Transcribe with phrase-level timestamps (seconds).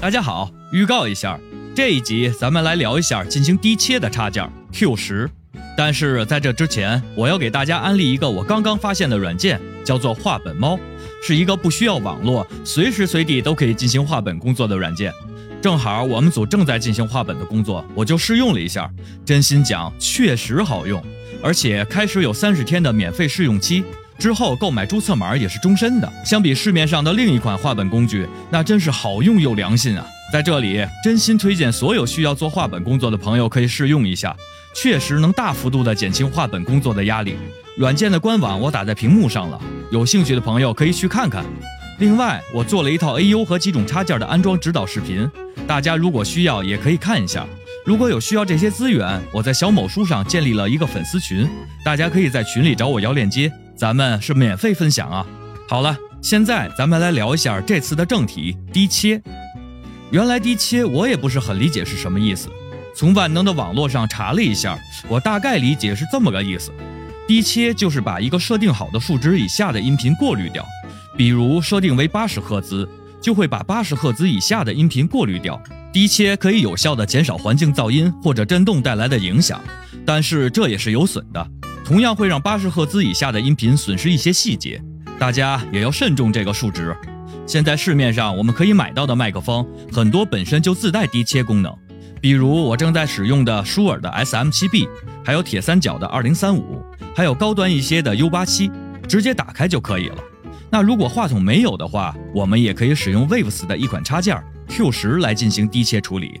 [0.00, 1.36] 大家好，预告一下，
[1.74, 5.28] 这一集咱们来聊一下进行低切的插件 Q 十。
[5.76, 10.78] 但是在这之前，我要给大家安利一个我刚刚发现的软件，叫做画本猫，
[11.20, 15.12] 是一个不需要网络，随时随地都可以进行画本工作的软件。
[15.60, 18.88] 正好我们组正在进行画本的工作，我就试用了一下，
[19.24, 21.02] 真心讲，确实好用，
[21.42, 23.82] 而且开始有三十天的免费试用期。
[24.18, 26.12] 之后购买注册码也是终身的。
[26.24, 30.04] 相比市面上的另一款画本工具，那真是好用又良心啊！
[30.32, 34.36] 在这里真心推荐所有需要做画本工作的朋友可以试用一下，
[34.74, 37.36] 确实能大幅度的减轻画本工作的压力。
[37.76, 39.60] 软件的官网我打在屏幕上了，
[39.92, 41.44] 有兴趣的朋友可以去看看。
[41.98, 45.30] 另外，我做了一套 AU 和几种插件的安装指导视频，
[45.66, 47.46] 大家如果需要也可以看一下。
[47.86, 51.48] 如果有需要这些资源，我在小某书上建立了一个粉丝群，
[51.82, 53.50] 大家可以在群里找我要链接。
[53.78, 55.24] 咱们是免费分享啊！
[55.68, 59.22] 好了，现在咱们来聊一下这次的正题——低切。
[60.10, 62.48] 原来低切我也不是很理解是什么意思，
[62.96, 64.76] 从万能的网络上查了一下，
[65.08, 66.72] 我大概理解是这么个意思：
[67.28, 70.66] 低切就是把一个设定好的数值以下的音频过滤掉，
[71.16, 72.88] 比如设定为八十赫兹，
[73.22, 75.62] 就会把八十赫兹以下的音频过滤掉。
[75.92, 79.62] 低切可以有效的减少环境噪音或者震动带来的影响，
[80.04, 81.48] 但是这也是有损的。
[81.88, 84.78] 同样会让八十赫兹以下的音频损失一些细节，
[85.18, 86.94] 大家也要慎重这个数值。
[87.46, 91.74] 现在市面上我们可以买到的麦克风很多本身就自带低切功能，
[92.20, 94.86] 比如我正在使用的舒尔的 SM7B，
[95.24, 96.62] 还有铁三角的2035，
[97.16, 98.70] 还有高端一些的 U87，
[99.08, 100.16] 直接打开就可以了。
[100.70, 104.36] 那如果话筒没有的话，我们也可以使用 Waves 的一款插件
[104.68, 106.38] Q10 来进行低切处理。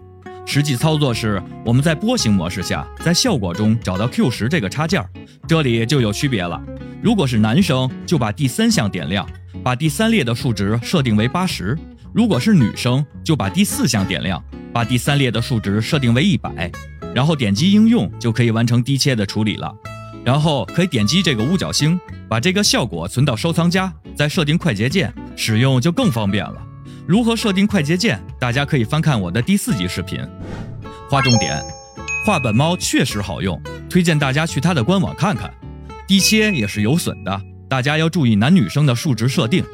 [0.50, 5.06] 实际操作是，我们在波形模式下，在效果中找到 Q 十这个插件，
[5.46, 6.58] 这里就有区别了。
[7.02, 9.28] 如果是男生，就把第三项点亮，
[9.62, 11.76] 把第三列的数值设定为八十；
[12.14, 16.72] 如果是女生，就把第四项点亮，把第三列的数值设定为一百，
[17.14, 19.70] 然后点击应用就可以完成低切的处理了。
[20.24, 26.67] 然后可以点击这个五角星，把这个效果存到收藏夹，再设定快捷键，使用就更方便了。
[27.06, 28.20] 如何设定快捷键？
[28.38, 30.20] 大家可以翻看我的第四集视频。
[31.08, 31.62] 划重点，
[32.26, 35.52] 画本猫确实好用，推荐大家去它的官网看看。
[36.06, 39.64] 低切也是有损的，大家要注意男女生的数值设定。